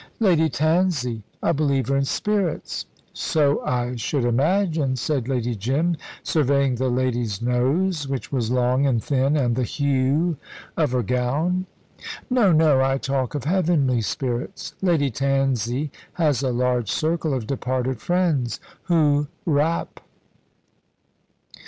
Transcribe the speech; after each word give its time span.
"Lady 0.19 0.49
Tansey 0.49 1.21
a 1.43 1.53
believer 1.53 1.95
in 1.95 2.05
spirits." 2.05 2.87
"So 3.13 3.63
I 3.63 3.97
should 3.97 4.25
imagine," 4.25 4.95
said 4.95 5.27
Lady 5.27 5.53
Jim, 5.53 5.95
surveying 6.23 6.73
the 6.73 6.89
lady's 6.89 7.39
nose, 7.39 8.07
which 8.07 8.31
was 8.31 8.49
long 8.49 8.87
and 8.87 9.03
thin 9.03 9.37
and 9.37 9.55
the 9.55 9.61
hue 9.61 10.37
of 10.75 10.93
her 10.93 11.03
gown. 11.03 11.67
"No, 12.31 12.51
no! 12.51 12.81
I 12.81 12.97
talk 12.97 13.35
of 13.35 13.43
heavenly 13.43 14.01
spirits. 14.01 14.73
Lady 14.81 15.11
Tansey 15.11 15.91
has 16.13 16.41
a 16.41 16.51
large 16.51 16.89
circle 16.91 17.31
of 17.35 17.45
departed 17.45 17.99
friends, 18.01 18.59
who 18.85 19.27
rap." 19.45 19.99